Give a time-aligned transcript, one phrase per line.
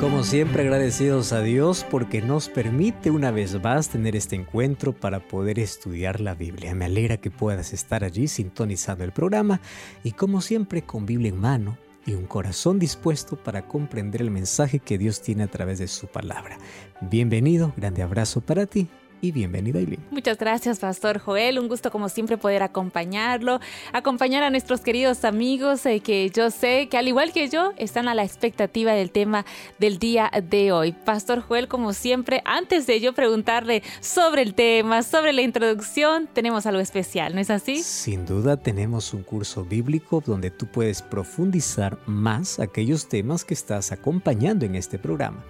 [0.00, 5.20] Como siempre agradecidos a Dios porque nos permite una vez más tener este encuentro para
[5.20, 6.74] poder estudiar la Biblia.
[6.74, 9.60] Me alegra que puedas estar allí sintonizando el programa
[10.02, 14.78] y como siempre con Biblia en mano y un corazón dispuesto para comprender el mensaje
[14.78, 16.56] que Dios tiene a través de su palabra.
[17.02, 18.88] Bienvenido, grande abrazo para ti
[19.20, 20.00] y bienvenida Aileen.
[20.10, 21.58] Muchas gracias, Pastor Joel.
[21.58, 23.60] Un gusto como siempre poder acompañarlo,
[23.92, 28.08] acompañar a nuestros queridos amigos eh, que yo sé que al igual que yo están
[28.08, 29.44] a la expectativa del tema
[29.78, 30.92] del día de hoy.
[30.92, 36.66] Pastor Joel, como siempre, antes de yo preguntarle sobre el tema, sobre la introducción, tenemos
[36.66, 37.82] algo especial, ¿no es así?
[37.82, 43.92] Sin duda tenemos un curso bíblico donde tú puedes profundizar más aquellos temas que estás
[43.92, 45.44] acompañando en este programa.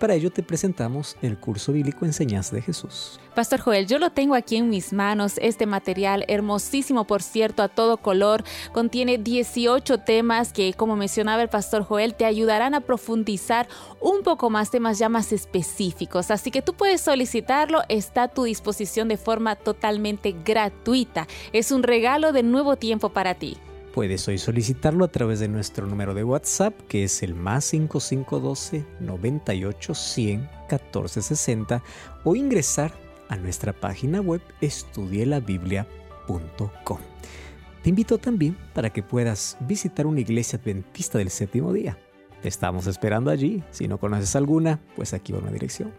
[0.00, 3.20] Para ello te presentamos el curso bíblico Enseñanza de Jesús.
[3.34, 7.68] Pastor Joel, yo lo tengo aquí en mis manos, este material hermosísimo, por cierto, a
[7.68, 8.42] todo color,
[8.72, 13.68] contiene 18 temas que, como mencionaba el Pastor Joel, te ayudarán a profundizar
[14.00, 16.30] un poco más temas ya más específicos.
[16.30, 21.28] Así que tú puedes solicitarlo, está a tu disposición de forma totalmente gratuita.
[21.52, 23.58] Es un regalo de nuevo tiempo para ti.
[24.00, 28.86] Puedes hoy solicitarlo a través de nuestro número de WhatsApp que es el más 5512
[28.98, 31.82] 98 100 1460
[32.24, 32.94] o ingresar
[33.28, 36.98] a nuestra página web estudielabiblia.com.
[37.82, 41.98] Te invito también para que puedas visitar una iglesia adventista del séptimo día.
[42.40, 43.62] Te estamos esperando allí.
[43.70, 45.92] Si no conoces alguna, pues aquí va una dirección.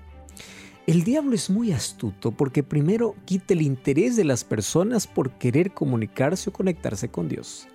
[0.87, 5.73] El diablo es muy astuto porque primero quita el interés de las personas por querer
[5.73, 7.67] comunicarse o conectarse con Dios.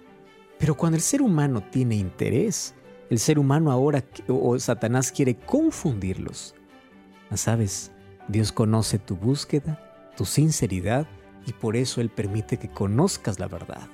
[0.59, 2.75] Pero cuando el ser humano tiene interés,
[3.09, 6.53] el ser humano ahora o Satanás quiere confundirlos.
[7.33, 7.91] ¿Sabes?
[8.27, 9.88] Dios conoce tu búsqueda,
[10.19, 11.07] tu sinceridad
[11.45, 13.87] y por eso Él permite que conozcas la verdad.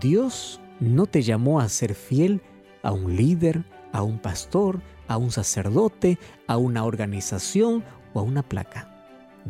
[0.00, 2.40] Dios no te llamó a ser fiel
[2.84, 7.82] a un líder, a un pastor, a un sacerdote, a una organización
[8.14, 9.04] o a una placa.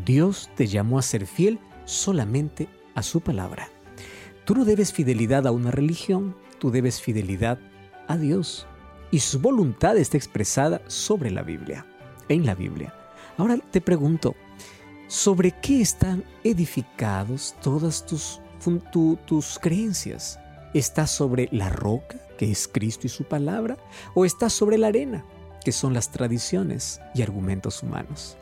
[0.06, 3.68] Dios te llamó a ser fiel solamente a su palabra.
[4.46, 7.58] Tú no debes fidelidad a una religión, tú debes fidelidad
[8.08, 8.66] a Dios.
[9.10, 11.84] Y su voluntad está expresada sobre la Biblia,
[12.30, 12.94] en la Biblia.
[13.36, 14.34] Ahora te pregunto,
[15.12, 18.40] ¿Sobre qué están edificados todas tus,
[19.26, 20.40] tus creencias?
[20.72, 23.76] ¿Estás sobre la roca, que es Cristo y su palabra?
[24.14, 25.22] ¿O estás sobre la arena,
[25.62, 28.38] que son las tradiciones y argumentos humanos?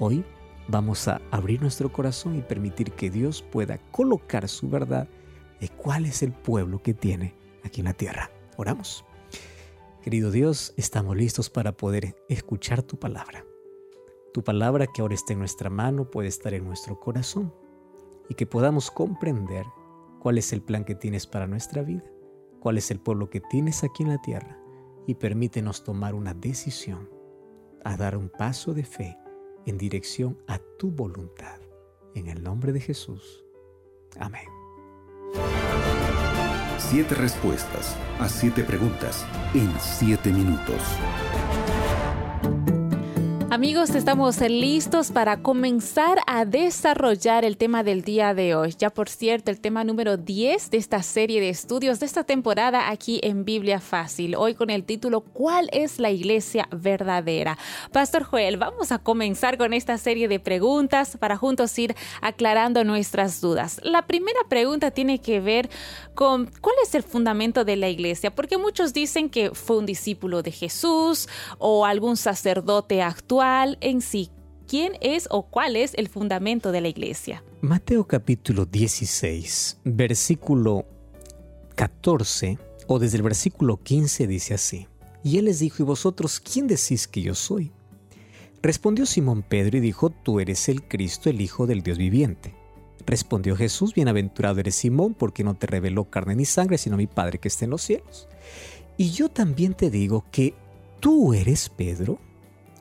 [0.00, 0.24] Hoy
[0.66, 5.06] vamos a abrir nuestro corazón y permitir que Dios pueda colocar su verdad
[5.60, 8.32] de cuál es el pueblo que tiene aquí en la tierra.
[8.56, 9.04] Oramos.
[10.02, 13.44] Querido Dios, estamos listos para poder escuchar tu palabra.
[14.32, 17.52] Tu palabra que ahora está en nuestra mano puede estar en nuestro corazón
[18.28, 19.66] y que podamos comprender
[20.20, 22.04] cuál es el plan que tienes para nuestra vida,
[22.60, 24.56] cuál es el pueblo que tienes aquí en la tierra
[25.06, 27.10] y permítenos tomar una decisión,
[27.84, 29.18] a dar un paso de fe
[29.66, 31.58] en dirección a tu voluntad.
[32.14, 33.44] En el nombre de Jesús.
[34.18, 34.46] Amén.
[36.78, 39.24] Siete respuestas a siete preguntas
[39.54, 40.80] en siete minutos.
[43.52, 48.76] Amigos, estamos listos para comenzar a desarrollar el tema del día de hoy.
[48.78, 52.90] Ya por cierto, el tema número 10 de esta serie de estudios de esta temporada
[52.90, 54.36] aquí en Biblia Fácil.
[54.36, 57.58] Hoy con el título ¿Cuál es la iglesia verdadera?
[57.90, 63.40] Pastor Joel, vamos a comenzar con esta serie de preguntas para juntos ir aclarando nuestras
[63.40, 63.80] dudas.
[63.82, 65.68] La primera pregunta tiene que ver
[66.14, 70.44] con cuál es el fundamento de la iglesia, porque muchos dicen que fue un discípulo
[70.44, 74.30] de Jesús o algún sacerdote actual en sí.
[74.68, 77.42] ¿Quién es o cuál es el fundamento de la iglesia?
[77.62, 80.84] Mateo capítulo 16, versículo
[81.74, 84.88] 14 o desde el versículo 15 dice así.
[85.24, 87.72] Y él les dijo, ¿y vosotros quién decís que yo soy?
[88.62, 92.54] Respondió Simón Pedro y dijo, tú eres el Cristo, el Hijo del Dios viviente.
[93.06, 97.38] Respondió Jesús, bienaventurado eres Simón, porque no te reveló carne ni sangre, sino mi Padre
[97.38, 98.28] que está en los cielos.
[98.98, 100.54] Y yo también te digo que
[101.00, 102.18] tú eres Pedro,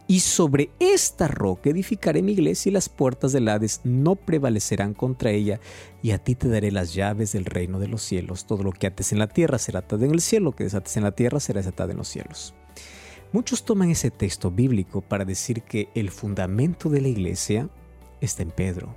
[0.10, 5.30] y sobre esta roca edificaré mi iglesia y las puertas del Hades no prevalecerán contra
[5.30, 5.60] ella,
[6.02, 8.48] y a ti te daré las llaves del reino de los cielos.
[8.48, 10.98] Todo lo que ates en la tierra será atado en el cielo, lo que desates
[10.98, 12.56] en la tierra será desatado en los cielos.
[13.32, 17.70] Muchos toman ese texto bíblico para decir que el fundamento de la iglesia
[18.20, 18.96] está en Pedro.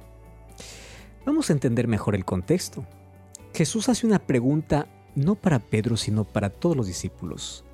[1.26, 2.86] Vamos a entender mejor el contexto.
[3.52, 7.66] Jesús hace una pregunta no para Pedro, sino para todos los discípulos.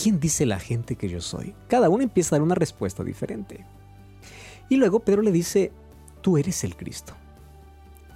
[0.00, 1.54] ¿Quién dice la gente que yo soy?
[1.68, 3.64] Cada uno empieza a dar una respuesta diferente.
[4.68, 5.72] Y luego Pedro le dice,
[6.20, 7.14] tú eres el Cristo.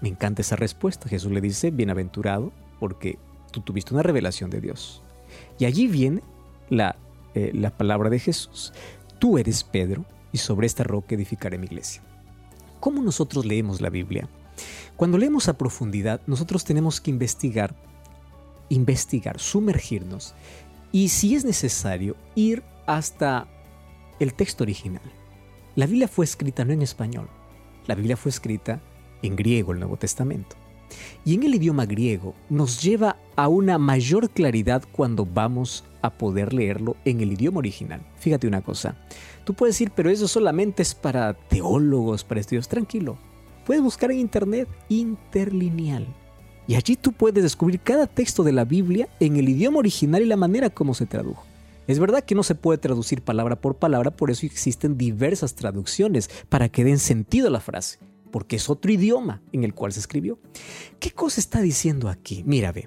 [0.01, 1.09] Me encanta esa respuesta.
[1.09, 3.19] Jesús le dice, bienaventurado, porque
[3.51, 5.03] tú tuviste una revelación de Dios.
[5.59, 6.23] Y allí viene
[6.69, 6.97] la,
[7.35, 8.73] eh, la palabra de Jesús.
[9.19, 12.03] Tú eres Pedro, y sobre esta roca edificaré mi iglesia.
[12.79, 14.29] ¿Cómo nosotros leemos la Biblia?
[14.97, 17.75] Cuando leemos a profundidad, nosotros tenemos que investigar,
[18.69, 20.35] investigar, sumergirnos
[20.93, 23.47] y si es necesario ir hasta
[24.19, 25.03] el texto original.
[25.77, 27.29] La Biblia fue escrita no en español,
[27.87, 28.81] la Biblia fue escrita
[29.23, 30.57] en griego, el Nuevo Testamento.
[31.25, 36.53] Y en el idioma griego nos lleva a una mayor claridad cuando vamos a poder
[36.53, 38.01] leerlo en el idioma original.
[38.19, 38.97] Fíjate una cosa,
[39.45, 42.69] tú puedes decir, pero eso solamente es para teólogos, para estudios.
[42.69, 43.19] Tranquilo,
[43.65, 46.07] puedes buscar en internet interlineal.
[46.71, 50.27] Y allí tú puedes descubrir cada texto de la Biblia en el idioma original y
[50.27, 51.45] la manera como se tradujo.
[51.89, 56.31] Es verdad que no se puede traducir palabra por palabra, por eso existen diversas traducciones
[56.49, 57.99] para que den sentido a la frase,
[58.31, 60.39] porque es otro idioma en el cual se escribió.
[61.01, 62.45] ¿Qué cosa está diciendo aquí?
[62.47, 62.87] Mira, ve.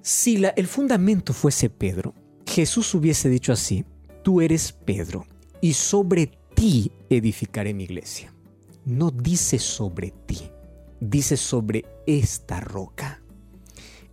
[0.00, 2.14] Si la, el fundamento fuese Pedro,
[2.46, 3.84] Jesús hubiese dicho así,
[4.22, 5.26] tú eres Pedro,
[5.60, 8.32] y sobre ti edificaré mi iglesia.
[8.84, 10.42] No dice sobre ti
[11.02, 13.22] dice sobre esta roca.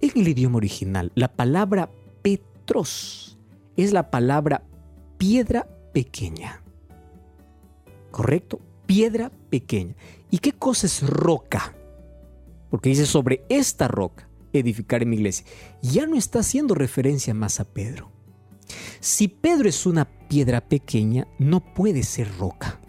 [0.01, 1.91] En el idioma original, la palabra
[2.21, 3.37] Petros
[3.77, 4.63] es la palabra
[5.17, 6.63] piedra pequeña.
[8.11, 8.59] ¿Correcto?
[8.85, 9.95] Piedra pequeña.
[10.31, 11.75] ¿Y qué cosa es roca?
[12.71, 15.45] Porque dice sobre esta roca edificar en mi iglesia.
[15.81, 18.11] Ya no está haciendo referencia más a Pedro.
[18.99, 22.79] Si Pedro es una piedra pequeña, no puede ser roca.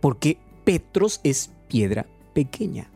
[0.00, 2.92] Porque Petros es piedra pequeña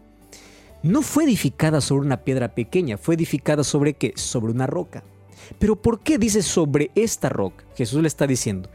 [0.87, 4.13] no fue edificada sobre una piedra pequeña, fue edificada sobre qué?
[4.17, 5.03] Sobre una roca.
[5.59, 7.65] Pero ¿por qué dice sobre esta roca?
[7.77, 8.71] Jesús le está diciendo,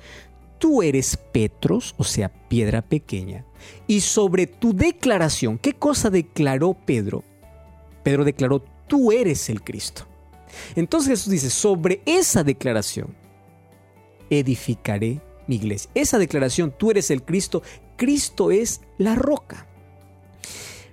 [0.58, 3.46] tú eres Petros, o sea, piedra pequeña,
[3.88, 7.24] y sobre tu declaración, ¿qué cosa declaró Pedro?
[8.04, 10.06] Pedro declaró, tú eres el Cristo.
[10.76, 13.16] Entonces Jesús dice, sobre esa declaración
[14.30, 15.90] edificaré mi iglesia.
[15.94, 17.64] Esa declaración, tú eres el Cristo,
[17.96, 19.68] Cristo es la roca.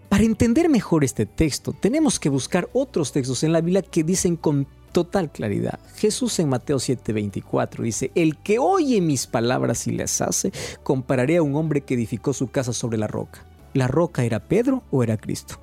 [0.08, 4.36] Para entender mejor este texto, tenemos que buscar otros textos en la Biblia que dicen
[4.36, 5.78] con total claridad.
[5.96, 10.50] Jesús en Mateo 7:24 dice, el que oye mis palabras y las hace,
[10.82, 13.44] compararé a un hombre que edificó su casa sobre la roca.
[13.74, 15.60] ¿La roca era Pedro o era Cristo?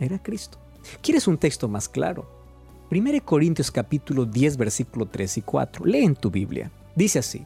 [0.00, 0.58] Era Cristo.
[1.00, 2.28] ¿Quieres un texto más claro?
[2.90, 5.84] 1 Corintios capítulo 10 versículo 3 y 4.
[5.86, 6.70] Lee en tu Biblia.
[6.96, 7.44] Dice así,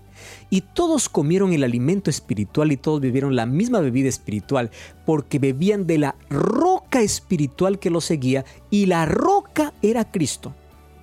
[0.49, 4.71] y todos comieron el alimento espiritual y todos bebieron la misma bebida espiritual,
[5.05, 10.55] porque bebían de la roca espiritual que los seguía, y la roca era Cristo.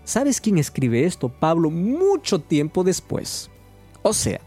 [0.06, 1.28] ¿Sabes quién escribe esto?
[1.28, 3.52] Pablo mucho tiempo después.
[4.02, 4.40] O sea,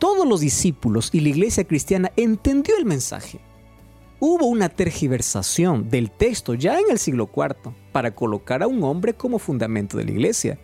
[0.00, 3.38] todos los discípulos y la iglesia cristiana entendió el mensaje.
[4.18, 9.14] Hubo una tergiversación del texto ya en el siglo IV para colocar a un hombre
[9.14, 10.58] como fundamento de la iglesia.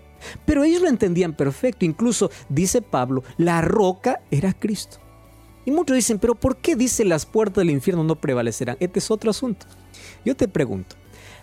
[0.45, 1.85] Pero ellos lo entendían perfecto.
[1.85, 4.99] Incluso, dice Pablo, la roca era Cristo.
[5.65, 8.77] Y muchos dicen, pero ¿por qué dice las puertas del infierno no prevalecerán?
[8.81, 9.67] Este es otro asunto.
[10.25, 10.97] Yo te pregunto,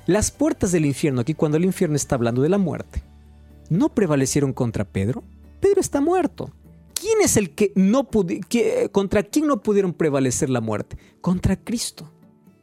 [0.06, 3.04] las puertas del infierno, aquí cuando el infierno está hablando de la muerte,
[3.70, 5.24] ¿no prevalecieron contra Pedro?
[5.60, 6.52] Pedro está muerto.
[6.94, 8.08] quién es el que no
[8.92, 10.98] contra quién no pudieron prevalecer la muerte?
[11.20, 12.11] Contra Cristo.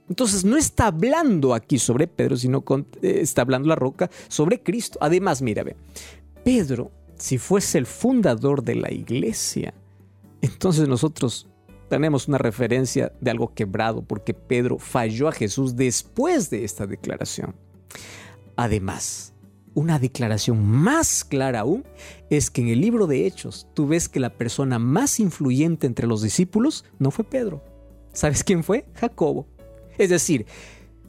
[0.08, 2.64] Entonces no está hablando aquí sobre Pedro, sino
[3.02, 4.98] eh, está hablando la roca sobre Cristo.
[5.02, 5.64] Además, mira,
[6.44, 9.74] Pedro, si fuese el fundador de la iglesia,
[10.40, 11.48] entonces nosotros
[11.88, 17.54] tenemos una referencia de algo quebrado porque Pedro falló a Jesús después de esta declaración.
[18.56, 19.34] Además,
[19.74, 21.84] una declaración más clara aún
[22.30, 26.06] es que en el libro de Hechos tú ves que la persona más influyente entre
[26.06, 27.62] los discípulos no fue Pedro.
[28.12, 28.86] ¿Sabes quién fue?
[28.94, 29.46] Jacobo.
[29.98, 30.46] Es decir,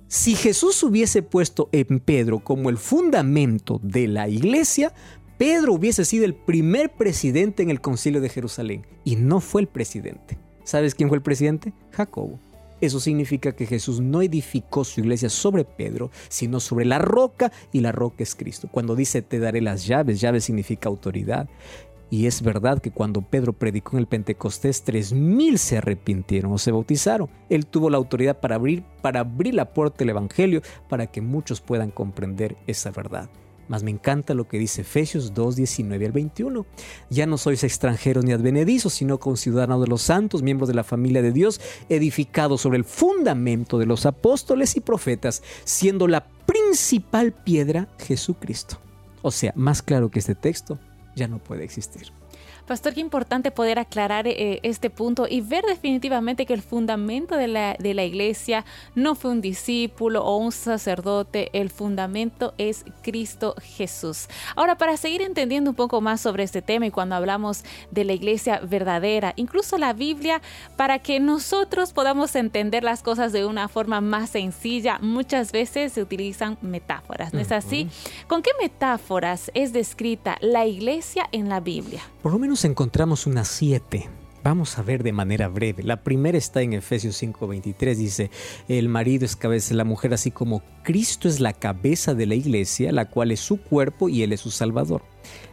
[0.07, 4.93] si Jesús hubiese puesto en Pedro como el fundamento de la iglesia,
[5.37, 9.67] Pedro hubiese sido el primer presidente en el concilio de Jerusalén y no fue el
[9.67, 10.37] presidente.
[10.63, 11.73] ¿Sabes quién fue el presidente?
[11.91, 12.39] Jacobo.
[12.81, 17.81] Eso significa que Jesús no edificó su iglesia sobre Pedro, sino sobre la roca y
[17.81, 18.69] la roca es Cristo.
[18.71, 21.49] Cuando dice te daré las llaves, llaves significa autoridad.
[22.11, 26.57] Y es verdad que cuando Pedro predicó en el Pentecostés, tres mil se arrepintieron o
[26.57, 27.29] se bautizaron.
[27.49, 31.61] Él tuvo la autoridad para abrir, para abrir la puerta del Evangelio para que muchos
[31.61, 33.29] puedan comprender esa verdad.
[33.67, 36.65] Mas me encanta lo que dice Efesios 2, 19 al 21.
[37.11, 41.21] Ya no sois extranjeros ni advenedizos, sino conciudadanos de los santos, miembros de la familia
[41.21, 47.87] de Dios, edificados sobre el fundamento de los apóstoles y profetas, siendo la principal piedra
[47.99, 48.79] Jesucristo.
[49.21, 50.79] O sea, más claro que este texto
[51.19, 52.11] ya no puede existir.
[52.69, 57.47] Pastor, qué importante poder aclarar eh, este punto y ver definitivamente que el fundamento de
[57.47, 63.55] la, de la iglesia no fue un discípulo o un sacerdote, el fundamento es Cristo
[63.59, 64.27] Jesús.
[64.55, 68.13] Ahora, para seguir entendiendo un poco más sobre este tema y cuando hablamos de la
[68.13, 70.39] iglesia verdadera, incluso la Biblia,
[70.77, 76.03] para que nosotros podamos entender las cosas de una forma más sencilla, muchas veces se
[76.03, 77.89] utilizan metáforas, ¿no es así?
[78.27, 82.03] ¿Con qué metáforas es descrita la iglesia en la Biblia?
[82.21, 84.09] Por lo menos encontramos unas siete.
[84.43, 85.83] Vamos a ver de manera breve.
[85.83, 87.97] La primera está en Efesios 5:23.
[87.97, 88.31] Dice,
[88.67, 92.35] el marido es cabeza de la mujer, así como Cristo es la cabeza de la
[92.35, 95.03] iglesia, la cual es su cuerpo y él es su salvador.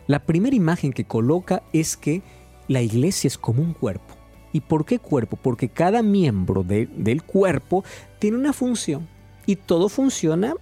[0.06, 2.22] La primera imagen que coloca es que
[2.68, 4.14] la iglesia es como un cuerpo.
[4.52, 5.36] ¿Y por qué cuerpo?
[5.36, 7.84] Porque cada miembro del cuerpo
[8.18, 9.08] tiene una función
[9.44, 10.54] y todo funciona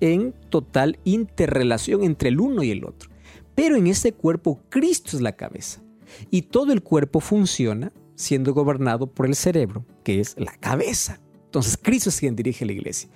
[0.00, 3.10] en total interrelación entre el uno y el otro.
[3.54, 5.82] Pero en este cuerpo Cristo es la cabeza
[6.30, 11.20] y todo el cuerpo funciona siendo gobernado por el cerebro, que es la cabeza.
[11.50, 13.08] Entonces Cristo es quien dirige la iglesia.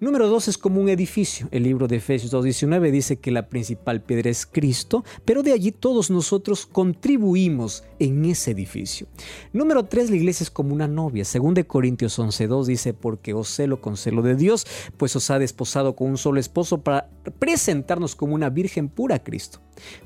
[0.00, 1.46] Número dos es como un edificio.
[1.50, 5.72] El libro de Efesios 2.19 dice que la principal piedra es Cristo, pero de allí
[5.72, 9.08] todos nosotros contribuimos en ese edificio.
[9.52, 11.26] Número tres, la iglesia es como una novia.
[11.26, 15.38] Según de Corintios 11.2 dice, porque os celo con celo de Dios, pues os ha
[15.38, 19.60] desposado con un solo esposo para presentarnos como una virgen pura a Cristo.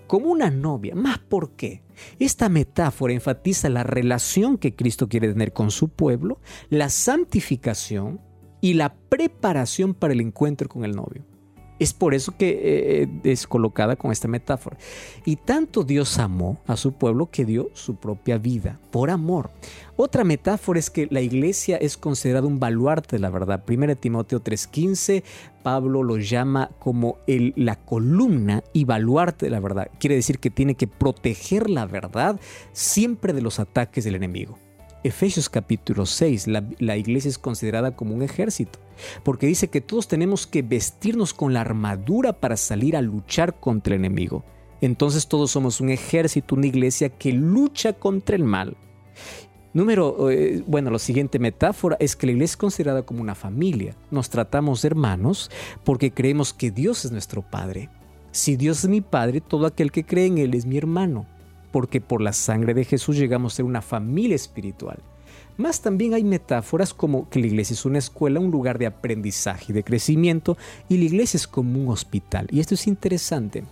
[0.08, 0.96] Como una novia.
[0.96, 1.85] ¿Más por qué?
[2.18, 8.20] Esta metáfora enfatiza la relación que Cristo quiere tener con su pueblo, la santificación
[8.60, 11.24] y la preparación para el encuentro con el novio.
[11.78, 14.76] Es por eso que eh, es colocada con esta metáfora.
[15.24, 19.50] Y tanto Dios amó a su pueblo que dio su propia vida por amor.
[19.96, 23.62] Otra metáfora es que la iglesia es considerada un baluarte de la verdad.
[23.66, 25.22] 1 Timoteo 3:15,
[25.62, 29.90] Pablo lo llama como el, la columna y baluarte de la verdad.
[29.98, 32.38] Quiere decir que tiene que proteger la verdad
[32.72, 34.58] siempre de los ataques del enemigo.
[35.06, 38.80] Efesios capítulo 6, la, iglesia es considerada como un ejército,
[39.22, 43.94] porque dice que todos tenemos que vestirnos con la armadura para salir a luchar contra
[43.94, 44.44] el enemigo.
[44.80, 48.76] Entonces todos somos un ejército, una iglesia que lucha contra el mal.
[49.72, 53.94] Número, eh, bueno, la siguiente metáfora es que la iglesia es considerada como una familia.
[54.10, 55.52] Nos tratamos de hermanos
[55.84, 57.90] porque creemos que Dios es nuestro Padre.
[58.32, 61.26] Si Dios es mi Padre, todo aquel que cree en Él es mi hermano
[61.70, 64.98] porque por la sangre de Jesús llegamos a ser una familia espiritual.
[65.56, 69.66] Más también hay metáforas como que la iglesia es una escuela, un lugar de aprendizaje
[69.68, 70.58] y de crecimiento,
[70.88, 72.46] y la iglesia es como un hospital.
[72.50, 73.64] Y esto es interesante,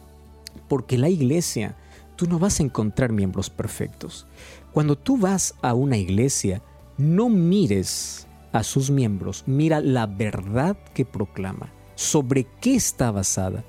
[0.69, 1.77] porque la iglesia,
[2.17, 4.27] tú no vas a encontrar miembros perfectos.
[4.73, 6.63] Cuando tú vas a una iglesia,
[6.97, 13.63] no mires a sus miembros, mira la verdad que proclama, sobre qué está basada,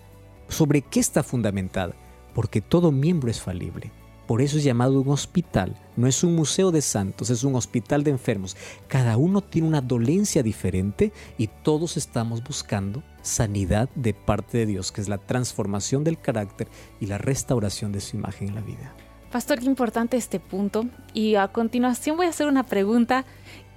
[0.47, 1.95] sobre qué está fundamentada,
[2.33, 3.91] porque todo miembro es falible.
[4.27, 5.75] Por eso es llamado un hospital.
[5.95, 8.57] No es un museo de santos, es un hospital de enfermos.
[8.87, 14.91] Cada uno tiene una dolencia diferente y todos estamos buscando sanidad de parte de Dios,
[14.91, 16.67] que es la transformación del carácter
[16.99, 18.93] y la restauración de su imagen en la vida.
[19.31, 20.85] Pastor, qué importante este punto.
[21.13, 23.25] Y a continuación voy a hacer una pregunta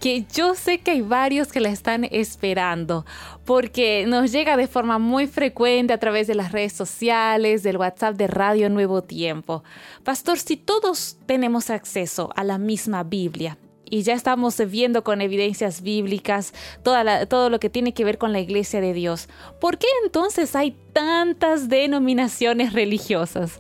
[0.00, 3.04] que yo sé que hay varios que la están esperando,
[3.44, 8.16] porque nos llega de forma muy frecuente a través de las redes sociales, del WhatsApp
[8.16, 9.64] de Radio Nuevo Tiempo.
[10.04, 13.58] Pastor, si todos tenemos acceso a la misma Biblia,
[13.90, 16.52] y ya estamos viendo con evidencias bíblicas
[16.82, 19.30] todo lo que tiene que ver con la iglesia de Dios.
[19.62, 23.58] ¿Por qué entonces hay tantas denominaciones religiosas?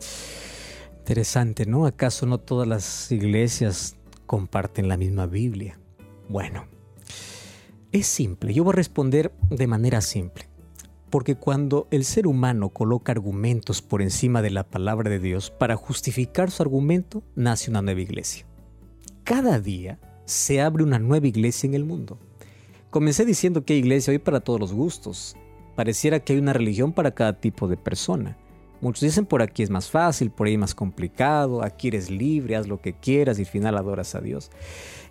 [0.98, 1.86] Interesante, ¿no?
[1.86, 5.78] ¿Acaso no todas las iglesias comparten la misma Biblia?
[6.28, 6.66] Bueno,
[7.90, 10.48] es simple, yo voy a responder de manera simple.
[11.08, 15.74] Porque cuando el ser humano coloca argumentos por encima de la palabra de Dios para
[15.76, 18.44] justificar su argumento, nace una nueva iglesia.
[19.24, 22.18] Cada día se abre una nueva iglesia en el mundo.
[22.90, 25.34] Comencé diciendo que hay iglesia hoy para todos los gustos.
[25.76, 28.36] Pareciera que hay una religión para cada tipo de persona.
[28.80, 32.68] Muchos dicen por aquí es más fácil, por ahí más complicado, aquí eres libre, haz
[32.68, 34.50] lo que quieras y al final adoras a Dios.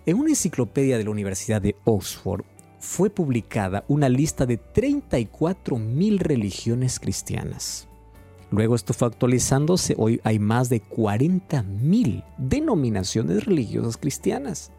[0.06, 2.44] En una enciclopedia de la Universidad de Oxford
[2.80, 7.88] fue publicada una lista de 34.000 religiones cristianas.
[8.50, 14.72] Luego esto fue actualizándose, hoy hay más de 40.000 denominaciones religiosas cristianas.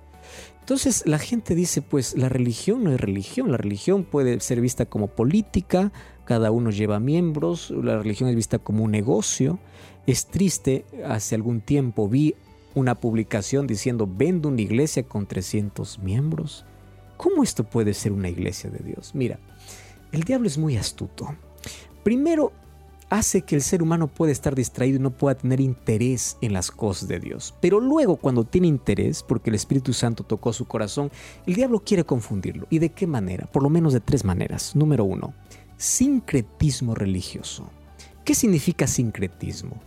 [0.62, 4.86] Entonces la gente dice, pues la religión no es religión, la religión puede ser vista
[4.86, 5.92] como política,
[6.30, 9.58] cada uno lleva miembros, la religión es vista como un negocio.
[10.06, 12.36] Es triste, hace algún tiempo vi
[12.76, 16.66] una publicación diciendo, vendo una iglesia con 300 miembros.
[17.18, 19.16] ¿Cómo esto puede ser una iglesia de Dios?
[19.16, 19.40] Mira,
[20.12, 21.36] el diablo es muy astuto.
[22.04, 22.52] Primero,
[23.10, 26.70] hace que el ser humano pueda estar distraído y no pueda tener interés en las
[26.70, 27.56] cosas de Dios.
[27.60, 31.10] Pero luego cuando tiene interés, porque el Espíritu Santo tocó su corazón,
[31.48, 32.68] el diablo quiere confundirlo.
[32.70, 33.48] ¿Y de qué manera?
[33.48, 34.76] Por lo menos de tres maneras.
[34.76, 35.34] Número uno,
[35.80, 37.70] sincretismo religioso.
[38.26, 39.78] ¿Qué significa sincretismo?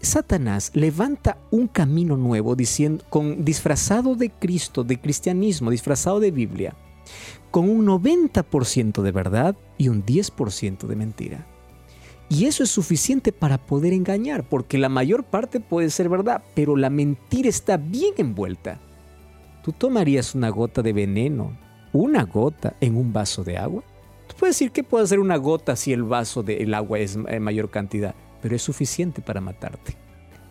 [0.00, 6.76] Satanás levanta un camino nuevo diciendo, con, disfrazado de Cristo, de cristianismo, disfrazado de Biblia,
[7.50, 11.46] con un 90% de verdad y un 10% de mentira.
[12.28, 16.76] Y eso es suficiente para poder engañar, porque la mayor parte puede ser verdad, pero
[16.76, 18.80] la mentira está bien envuelta.
[19.62, 21.58] ¿Tú tomarías una gota de veneno,
[21.92, 23.82] una gota en un vaso de agua?
[24.44, 27.42] Tú puedes decir que puede hacer una gota si el vaso del agua es en
[27.42, 29.96] mayor cantidad, pero es suficiente para matarte.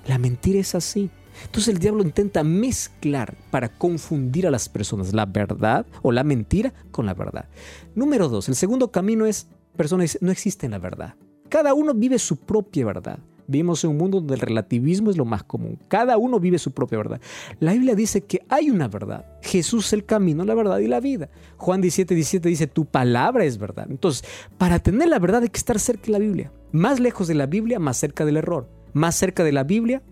[0.08, 1.12] La mentira es así.
[1.46, 6.74] Entonces el diablo intenta mezclar para confundir a las personas la verdad o la mentira
[6.90, 7.50] con la verdad.
[7.94, 9.46] Número dos, el segundo camino es,
[9.78, 11.14] personas no existe la verdad.
[11.48, 13.20] Cada uno vive su propia verdad.
[13.48, 15.80] Vivimos en un mundo donde el relativismo es lo más común.
[15.88, 17.22] Cada uno vive su propia verdad.
[17.60, 19.26] La Biblia dice que hay una verdad.
[19.42, 21.30] Jesús es el camino, la verdad y la vida.
[21.58, 23.88] Juan 17, 17 dice, tu palabra es verdad.
[23.90, 24.26] Entonces,
[24.58, 26.52] para tener la verdad hay que estar cerca de la Biblia.
[26.72, 28.70] Más lejos de la Biblia, más cerca del error.
[28.94, 30.04] Más cerca de la Biblia,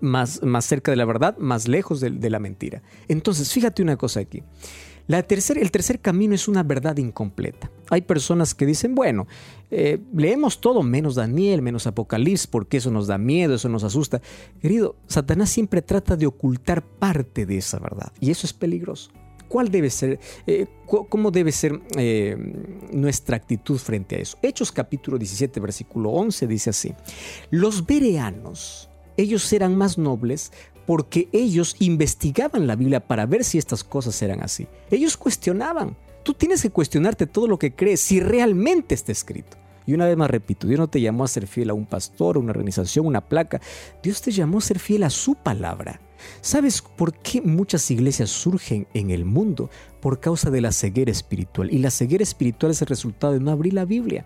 [0.00, 2.82] más, más cerca de la verdad, más lejos de, de la mentira.
[3.08, 4.42] Entonces, fíjate una cosa aquí
[5.08, 7.70] el tercer camino es una verdad incompleta.
[7.90, 9.26] Hay personas que dicen, bueno,
[9.70, 14.20] eh, leemos todo menos Daniel, menos Apocalipsis, porque eso nos da miedo, eso nos asusta.
[14.60, 19.10] Querido, Satanás siempre trata de ocultar parte de esa verdad y eso es peligroso.
[19.48, 22.36] ¿Cuál debe ser, eh, cómo debe ser eh,
[22.90, 24.38] nuestra actitud frente a eso?
[24.40, 26.94] Hechos capítulo 17, versículo 11 dice así,
[27.50, 28.88] los bereanos,
[29.18, 30.52] ellos eran más nobles
[30.86, 34.66] porque ellos investigaban la Biblia para ver si estas cosas eran así.
[34.90, 35.96] Ellos cuestionaban.
[36.22, 39.56] Tú tienes que cuestionarte todo lo que crees si realmente está escrito.
[39.86, 42.36] Y una vez más repito, Dios no te llamó a ser fiel a un pastor,
[42.36, 43.60] a una organización, una placa.
[44.02, 46.00] Dios te llamó a ser fiel a su palabra.
[46.40, 49.70] ¿Sabes por qué muchas iglesias surgen en el mundo?
[50.00, 51.72] Por causa de la ceguera espiritual.
[51.72, 54.24] Y la ceguera espiritual es el resultado de no abrir la Biblia.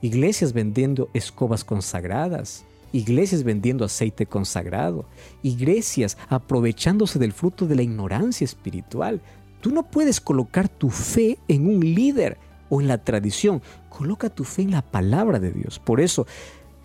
[0.00, 5.06] Iglesias vendiendo escobas consagradas, iglesias vendiendo aceite consagrado,
[5.42, 9.20] iglesias aprovechándose del fruto de la ignorancia espiritual.
[9.60, 14.44] Tú no puedes colocar tu fe en un líder o en la tradición, coloca tu
[14.44, 15.78] fe en la palabra de Dios.
[15.78, 16.26] Por eso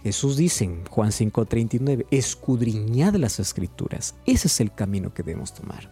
[0.03, 4.15] Jesús dice en Juan 5:39, escudriñad las escrituras.
[4.25, 5.89] Ese es el camino que debemos tomar.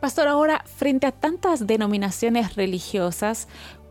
[0.00, 3.48] Pastor, ahora, frente a tantas denominaciones religiosas,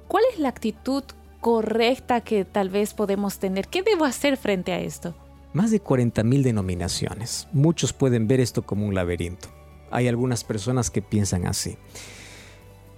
[0.07, 1.03] ¿cuál es la actitud
[1.41, 3.67] correcta que tal vez podemos tener?
[3.67, 5.15] ¿Qué debo hacer frente a esto?
[5.57, 7.47] Más de 40.000 denominaciones.
[7.51, 9.47] Muchos pueden ver esto como un laberinto.
[9.89, 11.79] Hay algunas personas que piensan así.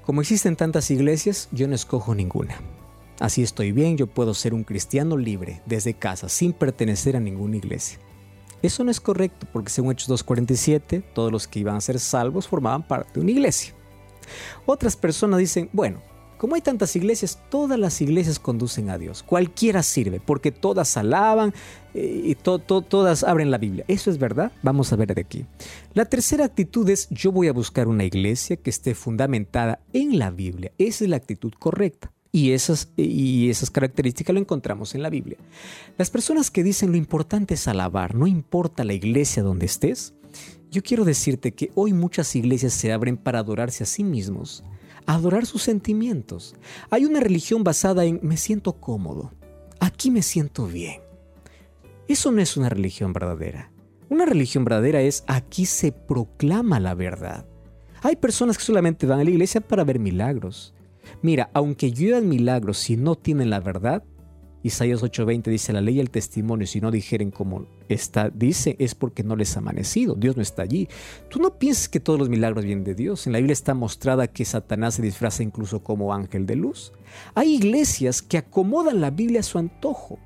[0.06, 2.60] Como existen tantas iglesias, yo no escojo ninguna.
[3.22, 7.56] Así estoy bien, yo puedo ser un cristiano libre desde casa, sin pertenecer a ninguna
[7.56, 7.98] iglesia.
[8.62, 12.50] Eso no es correcto, porque según Hechos 2.47, todos los que iban a ser salvos
[12.50, 13.74] formaban parte de una iglesia.
[14.65, 16.02] Otras personas dicen, bueno,
[16.39, 19.23] Como hay tantas iglesias, todas las iglesias conducen a Dios.
[19.23, 21.54] Cualquiera sirve, porque todas alaban
[21.93, 23.84] eh, y todas abren la Biblia.
[23.89, 24.54] ¿Eso es verdad?
[24.63, 25.45] Vamos a ver de aquí.
[25.93, 30.32] La tercera actitud es yo voy a buscar una iglesia que esté fundamentada en la
[30.32, 30.71] Biblia.
[30.78, 32.13] Esa es la actitud correcta.
[32.32, 35.38] Y esas, y esas características lo encontramos en la Biblia.
[35.97, 40.13] Las personas que dicen lo importante es alabar, no importa la iglesia donde estés,
[40.71, 44.63] yo quiero decirte que hoy muchas iglesias se abren para adorarse a sí mismos
[45.13, 46.56] adorar sus sentimientos.
[46.91, 49.32] Hay una religión basada en me siento cómodo,
[49.80, 51.02] aquí me siento bien.
[52.08, 53.72] Eso no es una religión verdadera.
[54.10, 57.45] Una religión verdadera es aquí se proclama la verdad.
[58.02, 60.76] Hay personas que solamente van a la iglesia para ver milagros.
[61.24, 64.04] Mira, aunque lluevan milagros si no tienen la verdad,
[64.62, 68.93] Isaías 8:20 dice, la ley y el testimonio, si no dijeren como está, dice, es
[68.93, 70.89] porque no les ha amanecido, Dios no está allí.
[71.30, 73.26] Tú no pienses que todos los milagros vienen de Dios.
[73.26, 76.91] En la Biblia está mostrada que Satanás se disfraza incluso como ángel de luz.
[77.36, 80.19] Hay iglesias que acomodan la Biblia a su antojo.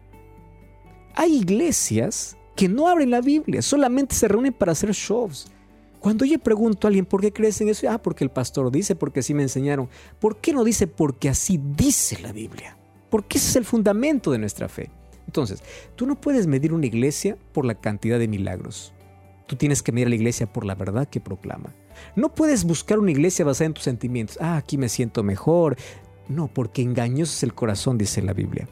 [1.16, 5.48] Hay iglesias que no abren la Biblia, solamente se reúnen para hacer shows.
[6.00, 8.96] Cuando yo pregunto a alguien por qué crees en eso, ah, porque el pastor dice,
[8.96, 9.88] porque así me enseñaron.
[10.20, 12.78] ¿Por qué no dice porque así dice la Biblia?
[13.14, 14.90] Porque ese es el fundamento de nuestra fe.
[15.28, 15.62] Entonces,
[15.96, 18.92] tú no puedes medir una iglesia por la cantidad de milagros.
[19.46, 21.76] Tú tienes que medir a la iglesia por la verdad que proclama.
[22.16, 24.40] No puedes buscar una iglesia basada en tus sentimientos.
[24.42, 25.78] Ah, aquí me siento mejor.
[26.28, 28.68] No, porque engañoso es el corazón, dice la Biblia.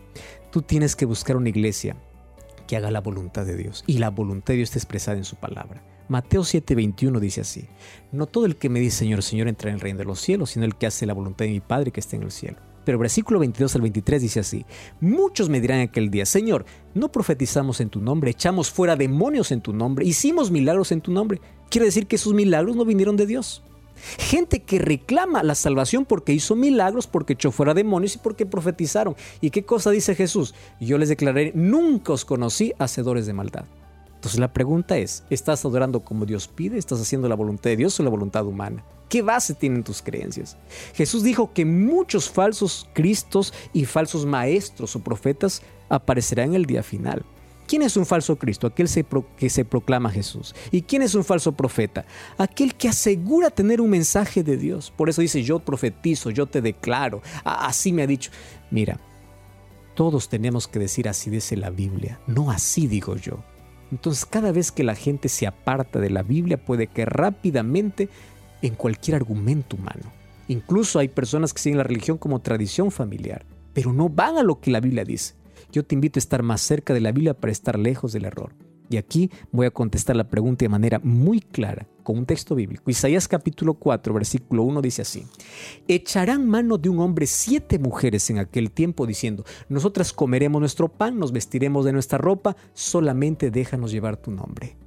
[0.50, 1.96] Tú tienes que buscar una iglesia
[2.66, 3.84] que haga la voluntad de Dios.
[3.86, 5.84] Y la voluntad de Dios está expresada en su palabra.
[6.10, 7.68] Mateo 7:21 dice así,
[8.12, 10.50] No todo el que me dice Señor, Señor entra en el reino de los cielos,
[10.50, 12.71] sino el que hace la voluntad de mi Padre que está en el cielo.
[12.84, 14.66] Pero versículo 22 al 23 dice así,
[15.00, 19.62] muchos me dirán aquel día, Señor, no profetizamos en tu nombre, echamos fuera demonios en
[19.62, 21.42] tu nombre, hicimos milagros en tu nombre.
[21.70, 23.64] Quiere decir que esos milagros no vinieron de Dios.
[24.18, 29.16] Gente que reclama la salvación porque hizo milagros, porque echó fuera demonios y porque profetizaron.
[29.42, 30.56] ¿Y qué cosa dice Jesús?
[30.80, 33.66] Yo les declaré, nunca os conocí hacedores de maldad.
[34.22, 36.78] Entonces la pregunta es, ¿estás adorando como Dios pide?
[36.78, 38.86] ¿Estás haciendo la voluntad de Dios o la voluntad humana?
[39.10, 40.58] ¿Qué base tienen tus creencias?
[40.94, 46.84] Jesús dijo que muchos falsos cristos y falsos maestros o profetas aparecerán en el día
[46.84, 47.26] final.
[47.68, 48.68] ¿Quién es un falso Cristo?
[48.68, 48.88] Aquel
[49.38, 50.54] que se proclama Jesús.
[50.70, 52.06] ¿Y quién es un falso profeta?
[52.38, 54.94] Aquel que asegura tener un mensaje de Dios.
[54.96, 57.24] Por eso dice, yo profetizo, yo te declaro.
[57.44, 58.30] Así me ha dicho.
[58.70, 59.00] Mira,
[59.96, 63.44] todos tenemos que decir así dice la Biblia, no así digo yo.
[63.92, 68.10] Entonces cada vez que la gente se aparta de la Biblia puede que rápidamente
[68.62, 70.12] en cualquier argumento humano.
[70.48, 74.60] Incluso hay personas que siguen la religión como tradición familiar, pero no van a lo
[74.60, 75.36] que la Biblia dice.
[75.72, 78.54] Yo te invito a estar más cerca de la Biblia para estar lejos del error.
[78.90, 82.90] Y aquí voy a contestar la pregunta de manera muy clara, un texto bíblico.
[82.90, 85.26] Isaías capítulo 4, versículo 1 dice así,
[85.88, 91.18] Echarán mano de un hombre siete mujeres en aquel tiempo diciendo, nosotras comeremos nuestro pan,
[91.18, 94.78] nos vestiremos de nuestra ropa, solamente déjanos llevar tu nombre.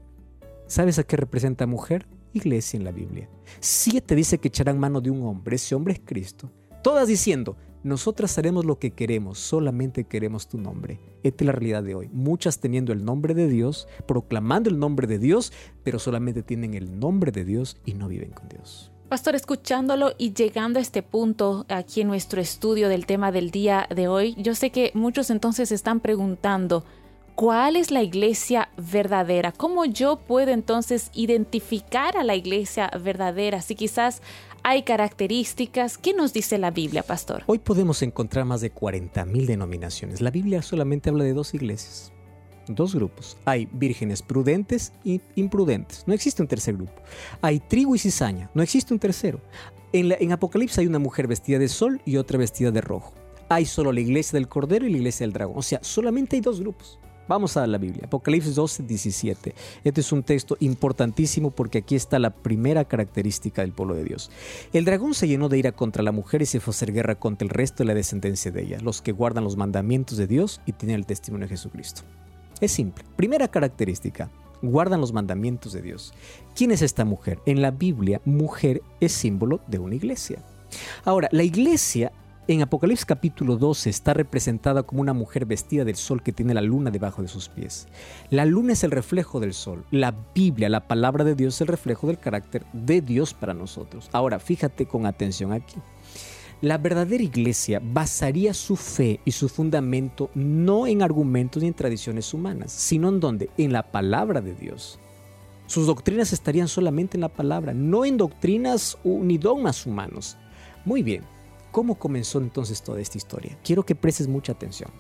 [0.67, 2.07] ¿Sabes a qué representa mujer?
[2.35, 3.29] iglesia en la Biblia.
[3.61, 6.51] Siete dice que echarán mano de un hombre, ese hombre es Cristo.
[6.83, 10.99] Todas diciendo, nosotras haremos lo que queremos, solamente queremos tu nombre.
[11.23, 12.09] Esta es la realidad de hoy.
[12.13, 15.53] Muchas teniendo el nombre de Dios, proclamando el nombre de Dios,
[15.85, 18.91] pero solamente tienen el nombre de Dios y no viven con Dios.
[19.11, 23.87] Pastor, escuchándolo y llegando a este punto aquí en nuestro estudio del tema del día
[23.95, 26.85] de hoy, yo sé que muchos entonces están preguntando,
[27.35, 29.51] ¿Cuál es la iglesia verdadera?
[29.51, 33.61] ¿Cómo yo puedo entonces identificar a la iglesia verdadera?
[33.61, 34.23] Si quizás
[34.67, 37.43] hay características, ¿qué nos dice la Biblia, pastor?
[37.47, 40.23] Hoy podemos encontrar más de 40.000 denominaciones.
[40.23, 42.13] La Biblia solamente habla de dos iglesias,
[42.67, 43.37] dos grupos.
[43.45, 46.05] Hay vírgenes prudentes y imprudentes.
[46.07, 46.95] No existe un tercer grupo.
[47.43, 48.51] Hay trigo y cizaña.
[48.55, 49.43] No existe un tercero.
[49.93, 53.13] En, en Apocalipsis hay una mujer vestida de sol y otra vestida de rojo.
[53.51, 55.59] Hay solo la iglesia del Cordero y la iglesia del Dragón.
[55.59, 56.99] O sea, solamente hay dos grupos.
[57.27, 59.55] Vamos a la Biblia, Apocalipsis 12, 17.
[59.83, 64.31] Este es un texto importantísimo porque aquí está la primera característica del pueblo de Dios.
[64.75, 67.15] El dragón se llenó de ira contra la mujer y se fue a hacer guerra
[67.15, 70.61] contra el resto de la descendencia de ella, los que guardan los mandamientos de Dios
[70.67, 72.03] y tienen el testimonio de Jesucristo.
[72.61, 73.05] Es simple.
[73.17, 76.13] Primera característica, guardan los mandamientos de Dios.
[76.55, 77.41] ¿Quién es esta mujer?
[77.47, 80.45] En la Biblia, mujer es símbolo de una iglesia.
[81.05, 82.13] Ahora, la iglesia
[82.47, 86.61] en Apocalipsis capítulo 12 está representada como una mujer vestida del sol que tiene la
[86.61, 87.89] luna debajo de sus pies.
[88.29, 89.85] La luna es el reflejo del sol.
[89.91, 94.11] La Biblia, la palabra de Dios, es el reflejo del carácter de Dios para nosotros.
[94.13, 95.77] Ahora, fíjate con atención aquí.
[96.61, 102.33] La verdadera iglesia basaría su fe y su fundamento no en argumentos ni en tradiciones
[102.35, 103.49] humanas, sino en?
[103.57, 104.99] En la palabra de Dios.
[105.67, 110.37] Sus doctrinas estarían solamente en la palabra, no en doctrinas ni dogmas humanos.
[110.85, 111.23] Muy bien,
[111.75, 113.59] ¿Cómo comenzó entonces toda esta historia?
[113.65, 114.93] Quiero que prestes mucha atención.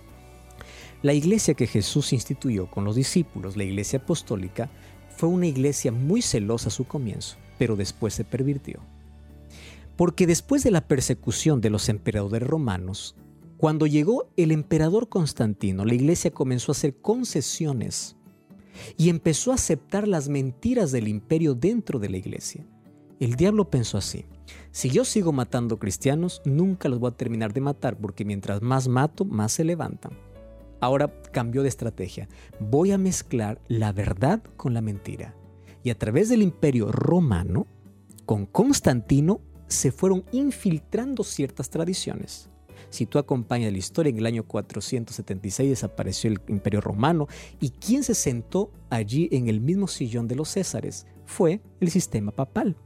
[1.02, 4.68] La iglesia que Jesús instituyó con los discípulos, la iglesia apostólica,
[5.16, 8.80] fue una iglesia muy celosa a su comienzo, pero después se pervirtió.
[9.94, 13.14] Porque después de la persecución de los emperadores romanos,
[13.56, 18.16] cuando llegó el emperador Constantino, la iglesia comenzó a hacer concesiones
[18.96, 22.66] y empezó a aceptar las mentiras del imperio dentro de la iglesia.
[23.20, 24.26] El diablo pensó así,
[24.70, 28.88] si yo sigo matando cristianos, nunca los voy a terminar de matar, porque mientras más
[28.88, 30.12] mato, más se levantan.
[30.80, 32.28] Ahora cambió de estrategia.
[32.60, 35.34] Voy a mezclar la verdad con la mentira.
[35.82, 37.66] Y a través del imperio romano,
[38.26, 42.50] con Constantino, se fueron infiltrando ciertas tradiciones.
[42.90, 47.26] Si tú acompañas la historia, en el año 476 desapareció el imperio romano
[47.60, 52.30] y quien se sentó allí en el mismo sillón de los Césares fue el sistema
[52.30, 52.76] papal.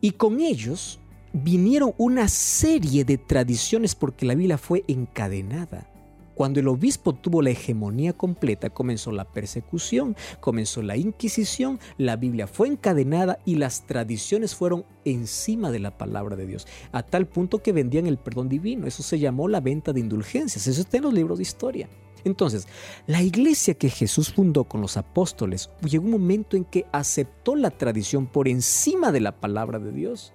[0.00, 1.00] Y con ellos
[1.32, 5.90] vinieron una serie de tradiciones porque la Biblia fue encadenada.
[6.34, 12.46] Cuando el obispo tuvo la hegemonía completa, comenzó la persecución, comenzó la Inquisición, la Biblia
[12.46, 17.62] fue encadenada y las tradiciones fueron encima de la palabra de Dios, a tal punto
[17.62, 18.86] que vendían el perdón divino.
[18.86, 20.66] Eso se llamó la venta de indulgencias.
[20.66, 21.88] Eso está en los libros de historia.
[22.26, 22.66] Entonces,
[23.06, 27.70] la iglesia que Jesús fundó con los apóstoles llegó un momento en que aceptó la
[27.70, 30.32] tradición por encima de la palabra de Dios.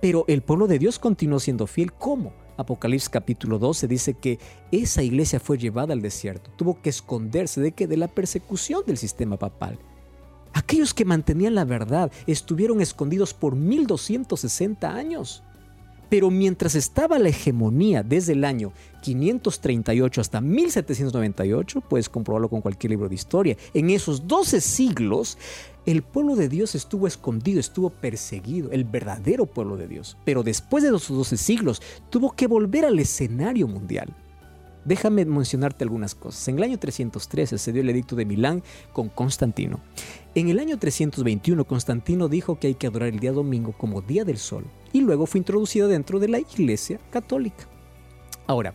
[0.00, 1.92] Pero el pueblo de Dios continuó siendo fiel.
[1.92, 2.32] ¿Cómo?
[2.56, 4.40] Apocalipsis capítulo 12 dice que
[4.72, 8.98] esa iglesia fue llevada al desierto, tuvo que esconderse de que de la persecución del
[8.98, 9.78] sistema papal.
[10.52, 15.44] Aquellos que mantenían la verdad estuvieron escondidos por 1260 años.
[16.10, 22.92] Pero mientras estaba la hegemonía desde el año 538 hasta 1798, puedes comprobarlo con cualquier
[22.92, 25.36] libro de historia, en esos 12 siglos,
[25.84, 30.16] el pueblo de Dios estuvo escondido, estuvo perseguido, el verdadero pueblo de Dios.
[30.24, 34.14] Pero después de esos 12 siglos, tuvo que volver al escenario mundial.
[34.84, 36.46] Déjame mencionarte algunas cosas.
[36.48, 38.62] En el año 313 se dio el edicto de Milán
[38.92, 39.80] con Constantino.
[40.34, 44.24] En el año 321 Constantino dijo que hay que adorar el día domingo como día
[44.24, 47.71] del sol y luego fue introducido dentro de la Iglesia Católica.
[48.46, 48.74] Ahora,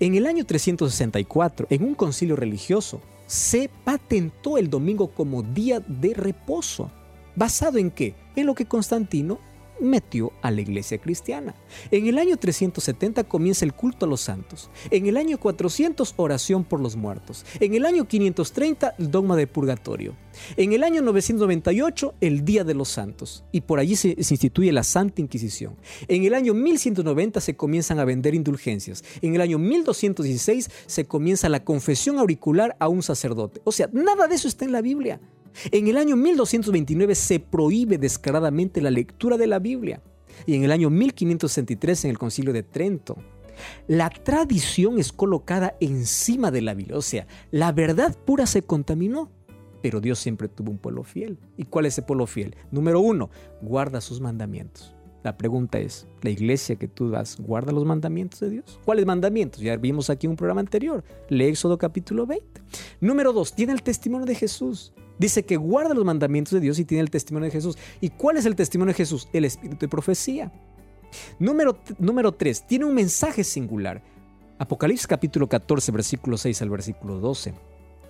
[0.00, 6.14] en el año 364, en un concilio religioso, se patentó el domingo como día de
[6.14, 6.90] reposo.
[7.34, 8.14] ¿Basado en qué?
[8.36, 9.38] En lo que Constantino
[9.82, 11.54] metió a la iglesia cristiana.
[11.90, 14.70] En el año 370 comienza el culto a los santos.
[14.90, 17.44] En el año 400 oración por los muertos.
[17.60, 20.16] En el año 530 el dogma de purgatorio.
[20.56, 23.44] En el año 998 el Día de los Santos.
[23.52, 25.76] Y por allí se, se instituye la Santa Inquisición.
[26.08, 29.04] En el año 1190 se comienzan a vender indulgencias.
[29.20, 33.60] En el año 1216 se comienza la confesión auricular a un sacerdote.
[33.64, 35.20] O sea, nada de eso está en la Biblia.
[35.70, 40.02] En el año 1229 se prohíbe descaradamente la lectura de la Biblia
[40.46, 43.16] y en el año 1563 en el Concilio de Trento.
[43.86, 49.30] La tradición es colocada encima de la Biblia, o sea, la verdad pura se contaminó,
[49.82, 51.38] pero Dios siempre tuvo un pueblo fiel.
[51.56, 52.56] ¿Y cuál es ese pueblo fiel?
[52.70, 54.94] Número uno, guarda sus mandamientos.
[55.22, 58.80] La pregunta es, ¿la iglesia que tú das guarda los mandamientos de Dios?
[58.84, 59.60] ¿Cuáles mandamientos?
[59.60, 62.60] Ya vimos aquí un programa anterior, lee Éxodo capítulo 20.
[63.00, 64.92] Número dos, tiene el testimonio de Jesús.
[65.22, 67.78] Dice que guarda los mandamientos de Dios y tiene el testimonio de Jesús.
[68.00, 69.28] ¿Y cuál es el testimonio de Jesús?
[69.32, 70.50] El espíritu de profecía.
[71.38, 72.66] Número, número 3.
[72.66, 74.02] Tiene un mensaje singular.
[74.58, 77.54] Apocalipsis capítulo 14, versículo 6 al versículo 12.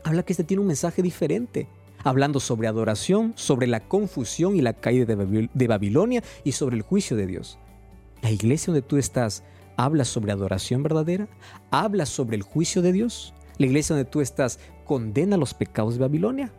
[0.04, 1.68] Habla que este tiene un mensaje diferente.
[2.02, 7.14] Hablando sobre adoración, sobre la confusión y la caída de Babilonia y sobre el juicio
[7.14, 7.58] de Dios.
[8.22, 9.44] La iglesia donde tú estás
[9.76, 11.28] habla sobre adoración verdadera,
[11.70, 13.34] habla sobre el juicio de Dios.
[13.58, 16.50] La iglesia donde tú estás condena los pecados de Babilonia,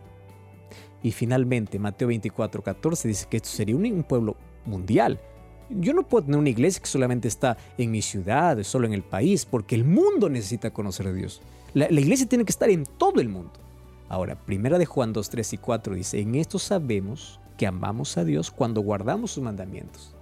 [1.04, 5.20] y finalmente, Mateo 24, 14 dice que esto sería un, pueblo mundial.
[5.68, 9.02] Yo no puedo tener una iglesia que solamente está en mi ciudad, solo en el
[9.02, 11.42] país, porque el mundo necesita conocer a Dios.
[11.74, 13.52] La, iglesia tiene que estar en todo el mundo.
[14.08, 18.24] Ahora, primera de Juan 2, 3 y 4 dice, en esto sabemos que amamos a
[18.24, 20.14] Dios cuando guardamos sus mandamientos.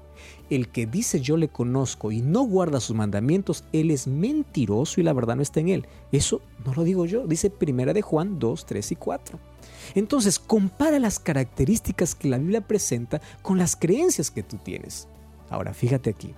[0.51, 5.05] El que dice yo le conozco y no guarda sus mandamientos, él es mentiroso y
[5.05, 5.87] la verdad no está en él.
[6.11, 9.52] Eso no lo digo yo, dice primera de Juan 2, 3 y 4.
[9.95, 15.09] Entonces, compara las características que la Biblia presenta con las creencias que tú tienes.
[15.51, 16.35] Ahora, fíjate aquí.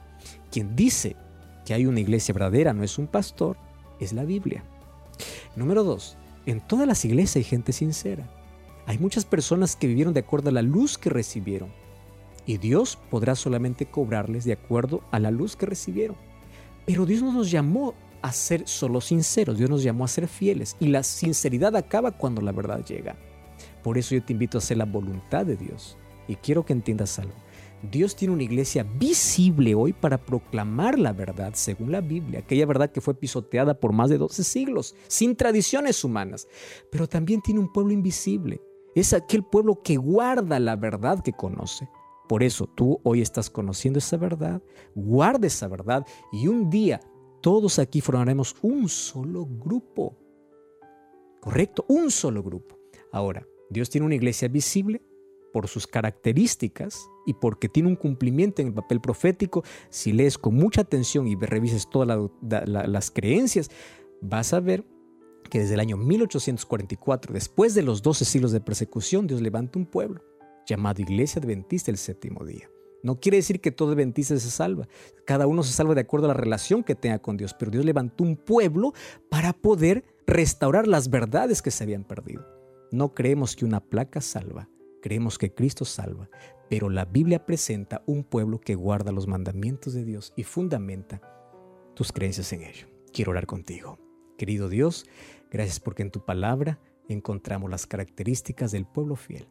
[0.50, 1.16] Quien dice
[1.64, 3.56] que hay una iglesia verdadera no es un pastor,
[4.00, 4.64] es la Biblia.
[5.56, 8.28] Número dos, en todas las iglesias hay gente sincera.
[8.86, 11.70] Hay muchas personas que vivieron de acuerdo a la luz que recibieron.
[12.46, 16.16] Y Dios podrá solamente cobrarles de acuerdo a la luz que recibieron.
[16.84, 20.76] Pero Dios no nos llamó a ser solo sinceros, Dios nos llamó a ser fieles.
[20.80, 23.16] Y la sinceridad acaba cuando la verdad llega.
[23.84, 25.98] Por eso yo te invito a hacer la voluntad de Dios.
[26.26, 27.34] Y quiero que entiendas algo.
[27.90, 32.90] Dios tiene una iglesia visible hoy para proclamar la verdad según la Biblia, aquella verdad
[32.90, 36.48] que fue pisoteada por más de 12 siglos, sin tradiciones humanas.
[36.90, 38.62] Pero también tiene un pueblo invisible.
[38.94, 41.86] Es aquel pueblo que guarda la verdad que conoce.
[42.26, 44.62] Por eso tú hoy estás conociendo esa verdad,
[44.94, 47.02] guarda esa verdad y un día
[47.42, 50.16] todos aquí formaremos un solo grupo.
[51.42, 51.84] ¿Correcto?
[51.88, 52.78] Un solo grupo.
[53.12, 55.02] Ahora, Dios tiene una iglesia visible
[55.52, 59.62] por sus características y porque tiene un cumplimiento en el papel profético.
[59.88, 63.70] Si lees con mucha atención y revises todas las creencias,
[64.20, 64.84] vas a ver
[65.50, 69.86] que desde el año 1844, después de los 12 siglos de persecución, Dios levanta un
[69.86, 70.22] pueblo
[70.66, 72.68] llamado Iglesia Adventista el séptimo día.
[73.04, 74.88] No quiere decir que todo adventista se salva.
[75.26, 77.52] Cada uno se salva de acuerdo a la relación que tenga con Dios.
[77.52, 78.94] Pero Dios levantó un pueblo
[79.28, 82.53] para poder restaurar las verdades que se habían perdido.
[82.94, 84.68] No creemos que una placa salva.
[85.02, 86.30] Creemos que Cristo salva.
[86.70, 91.20] Pero la Biblia presenta un pueblo que guarda los mandamientos de Dios y fundamenta
[91.96, 92.86] tus creencias en ello.
[93.12, 93.98] Quiero orar contigo.
[94.38, 95.06] Querido Dios,
[95.50, 96.78] gracias porque en tu palabra
[97.08, 99.48] encontramos las características del pueblo fiel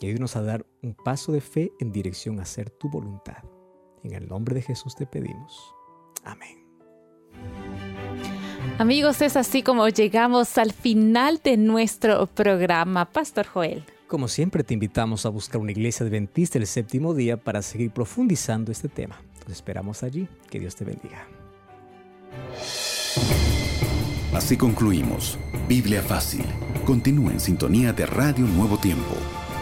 [0.00, 3.44] y ayúdanos a dar un paso de fe en dirección a hacer tu voluntad.
[4.02, 5.76] En el nombre de Jesús te pedimos.
[6.24, 6.69] Amén.
[8.78, 13.04] Amigos, es así como llegamos al final de nuestro programa.
[13.04, 13.84] Pastor Joel.
[14.06, 18.72] Como siempre, te invitamos a buscar una iglesia adventista el séptimo día para seguir profundizando
[18.72, 19.20] este tema.
[19.46, 20.26] Nos esperamos allí.
[20.50, 21.26] Que Dios te bendiga.
[24.34, 25.38] Así concluimos.
[25.68, 26.44] Biblia Fácil.
[26.84, 29.16] Continúa en sintonía de Radio Nuevo Tiempo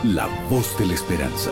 [0.05, 1.51] la voz de la esperanza.